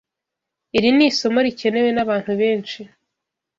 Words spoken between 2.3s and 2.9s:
benshi.